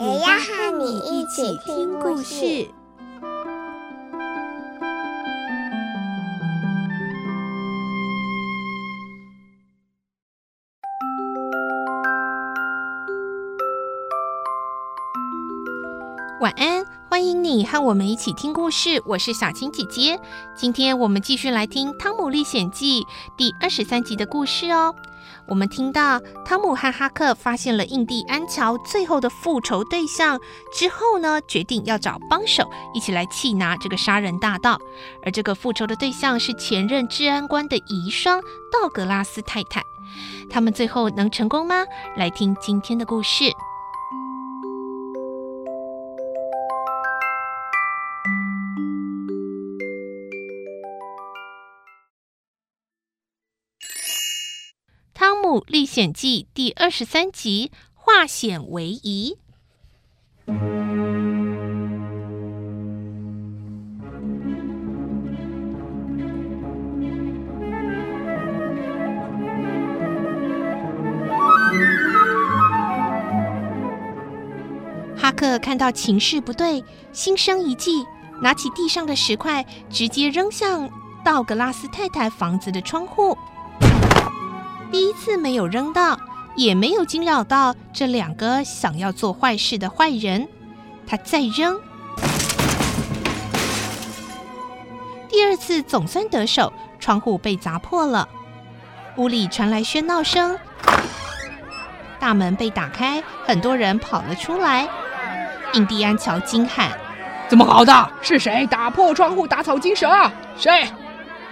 [0.00, 2.66] 也要和你一起听故事。
[16.40, 19.02] 晚安，欢迎你和我们一起听故事。
[19.04, 20.20] 我是小青姐姐，
[20.54, 23.02] 今天我们继续来听《汤姆历险记》
[23.36, 24.94] 第二十三集的故事哦。
[25.48, 30.38] 我们听到汤姆和哈克发现了印第安乔最后的复仇对象
[30.72, 34.78] 之后呢，决定要找帮手一起来缉拿这个杀人大盗。
[35.24, 39.82] 而这个复仇的对象是前任治安官的遗孀道格拉斯太太。
[40.48, 41.84] 他们最后能成功吗？
[42.16, 43.44] 来听今天的故事。
[55.66, 59.36] 《历险记》第二十三集：化险为夷。
[75.16, 76.82] 哈克看到情势不对，
[77.12, 78.04] 心生一计，
[78.42, 80.90] 拿起地上的石块，直接扔向
[81.24, 83.36] 道格拉斯太太房子的窗户。
[84.90, 86.18] 第一次没有扔到，
[86.56, 90.48] 也没有惊扰到这两个想要做坏事的坏人。
[91.06, 91.80] 他再扔，
[95.28, 98.28] 第二次总算得手，窗户被砸破了，
[99.16, 100.58] 屋里传来喧闹声，
[102.18, 104.88] 大门被打开，很多人跑了出来。
[105.74, 106.90] 印第安乔惊喊
[107.48, 108.10] ：“怎么搞的？
[108.20, 110.08] 是谁打破窗户打草惊蛇？
[110.56, 110.84] 谁？”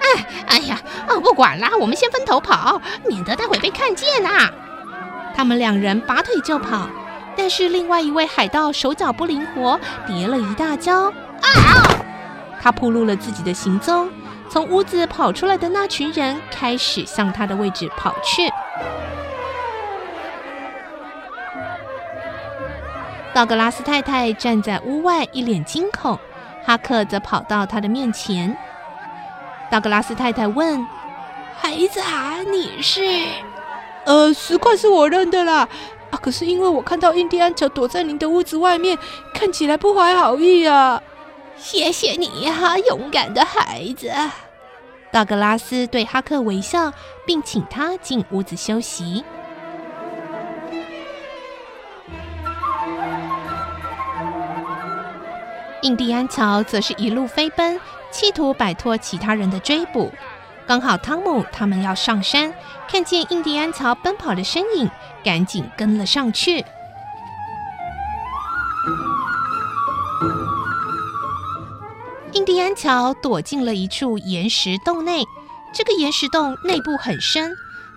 [0.00, 4.50] 哎，哎呀，哦，不管了，我们先分头跑，免得待会被看见呐。
[5.36, 6.88] 他们两人拔腿就跑，
[7.36, 11.12] 但是另外一位海盗手脚不灵活，跌了一大跤。
[11.40, 11.86] 啊！
[12.60, 14.10] 他暴露了自己的行踪，
[14.50, 18.50] 从屋子跑出来的那群人开始向他的位置跑去。
[23.32, 26.18] 道格拉斯太太站在屋外，一脸惊恐。
[26.64, 28.56] 哈克则跑到他的面前。
[29.70, 30.86] 道格拉斯太太问
[31.56, 33.02] ：“孩子啊，你是？
[34.04, 35.68] 呃，石块是我扔的啦。
[36.10, 38.96] 啊，可是因为我看到印第安乔躲在您的屋子外面，
[39.34, 41.02] 看起来不怀好意啊。
[41.56, 44.10] 谢谢你呀，勇敢的孩子。”
[45.12, 46.92] 道格拉斯对哈克微笑，
[47.26, 49.24] 并请他进屋子休息。
[55.82, 57.78] 印第安乔则是一路飞奔。
[58.10, 60.12] 企图摆脱其他人的追捕，
[60.66, 62.52] 刚好汤姆他们要上山，
[62.88, 64.90] 看见印第安乔奔跑的身影，
[65.22, 66.64] 赶紧跟了上去。
[72.32, 75.24] 印第安乔躲进了一处岩石洞内，
[75.72, 77.52] 这个岩石洞内部很深，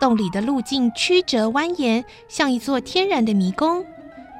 [0.00, 3.84] 洞里的路径曲折蜿蜒，像一座天然的迷宫。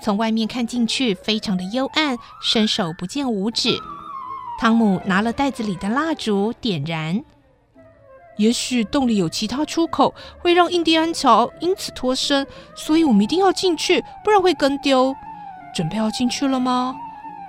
[0.03, 3.79] 从外面看进去，非常的幽暗，伸手不见五指。
[4.59, 7.23] 汤姆拿了袋子里的蜡烛，点燃。
[8.37, 15.15] 也许洞里有其他出口，会让印第安乔因此脱身，所以我们一定要进去，不然会跟丢。
[15.75, 16.97] 准备要进去了吗？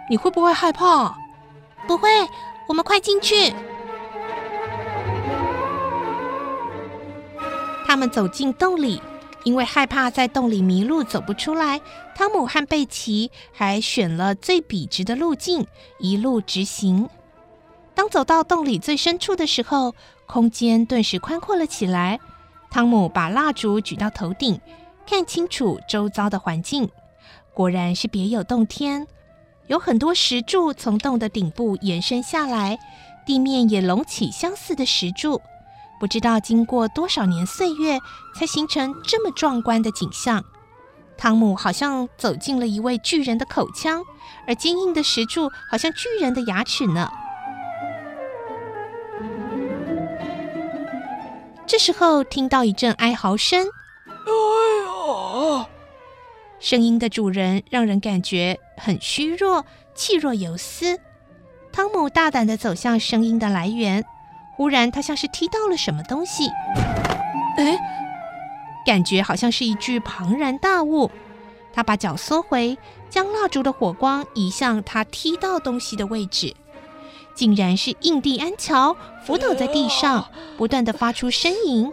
[0.10, 1.16] 你会不会害怕？
[1.88, 2.10] 不会，
[2.68, 3.54] 我们快进去。
[7.88, 9.02] 他们走进洞里。
[9.46, 11.80] 因为害怕在洞里迷路走不出来，
[12.16, 15.68] 汤姆和贝奇还选了最笔直的路径，
[16.00, 17.08] 一路直行。
[17.94, 19.94] 当走到洞里最深处的时候，
[20.26, 22.20] 空间顿时宽阔了起来。
[22.72, 24.60] 汤姆把蜡烛举到头顶，
[25.08, 26.90] 看清楚周遭的环境，
[27.54, 29.08] 果然是别有洞天。
[29.68, 32.80] 有很多石柱从洞的顶部延伸下来，
[33.28, 35.40] 地面也隆起相似的石柱。
[36.00, 38.00] 不知道经过多少年岁月，
[38.36, 40.44] 才形成这么壮观的景象。
[41.18, 44.04] 汤姆好像走进了一位巨人的口腔，
[44.46, 47.10] 而坚硬的石柱好像巨人的牙齿呢。
[51.66, 53.66] 这时候听到一阵哀嚎声，
[54.06, 54.32] 哎
[55.58, 55.68] 呀！
[56.60, 61.00] 声音的主人让人感觉很虚弱，气若游丝。
[61.72, 64.06] 汤姆大胆的走向声音的来源，
[64.56, 66.50] 忽然他像是踢到了什么东西，
[67.58, 67.78] 哎，
[68.86, 71.12] 感觉好像是一具庞然大物。
[71.74, 72.78] 他把脚缩回，
[73.10, 76.56] 将蜡烛的火光移向他踢到东西的位置，
[77.34, 81.92] 竟然是印第安乔伏倒在地上，不断的发出呻吟。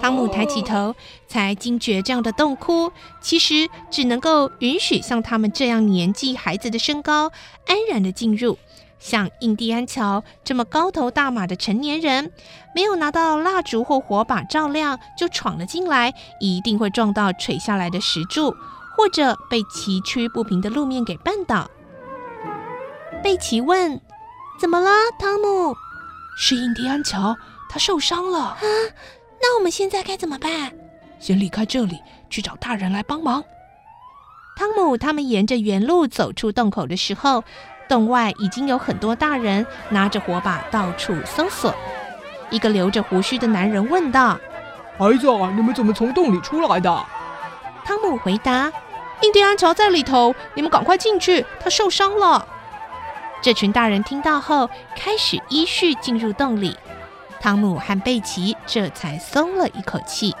[0.00, 0.94] 汤姆抬起头，
[1.26, 7.30] 才惊觉这样的洞窟，其实只能够允许像他们这样年纪孩子的身高
[7.66, 8.58] 安然的进入。
[8.98, 12.32] 像印第安乔这么高头大马的成年人，
[12.74, 18.54] 没有拿到蜡烛或火把照亮就闯了进来，一定会撞到垂下来的石柱，
[18.96, 21.70] 或者被崎岖不平的路面给绊倒。
[23.22, 24.00] 贝奇问
[24.58, 25.76] ：“怎么了，汤姆
[26.38, 27.36] ？”“是印第安乔，
[27.68, 28.38] 他受伤了。
[28.40, 28.56] ”“啊，
[29.40, 30.72] 那我们现在该怎么办
[31.18, 32.00] ？”“先离开这里，
[32.30, 33.44] 去找大人来帮忙。”
[34.56, 37.44] 汤姆他们沿着原路走出洞口的时候。
[37.88, 41.72] 洞外已经有很多大人拿着火把到处搜索。
[42.50, 44.36] 一个留着胡须的男人问道
[44.98, 47.06] ：“孩子啊，你们怎么从洞里出来的？”
[47.86, 48.72] 汤姆回答
[49.22, 52.44] ：“印第安乔在里头，你们赶快进去，他受伤了。”
[53.40, 56.76] 这群大人听到后，开始依序进入洞里。
[57.46, 60.34] 汤姆和贝奇这才松了一口气。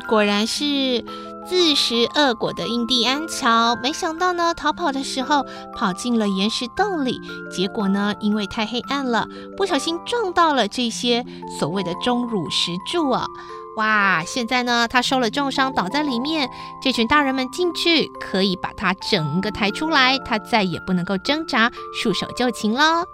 [0.00, 1.04] 果然是
[1.46, 11.24] 自食恶果的印第安乔，没想到呢，逃跑的时候跑进了岩石洞里，结果呢，因为太黑暗了，不小心撞到了这些
[11.58, 13.26] 所谓的钟乳石柱啊！
[13.78, 16.50] 哇，现在呢，他受了重伤，倒在里面，
[16.82, 21.70] 这群大人们进去可以把他整个抬出来，他再也不能够挣扎，
[22.02, 23.04] 束手就擒了。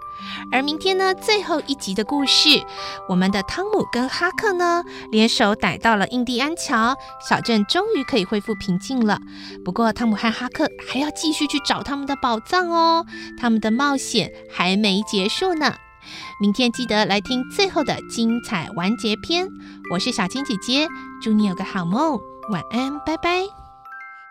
[0.51, 2.65] 而明天呢，最后一集的故事，
[3.07, 6.95] 我们的汤姆跟哈克呢，联手逮到了印第安乔，
[7.29, 9.19] 小镇终于可以恢复平静了。
[9.63, 13.05] 不过，汤姆和哈克还要继续去找他们的宝藏哦，
[13.39, 15.75] 他们的冒险还没结束呢。
[16.39, 19.47] 明天记得来听最后的精彩完结篇。
[19.91, 20.87] 我是小青姐姐，
[21.21, 22.19] 祝你有个好梦，
[22.51, 23.41] 晚安，拜拜。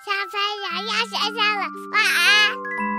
[0.04, 1.62] 小朋友要睡觉了，
[1.92, 2.93] 晚安。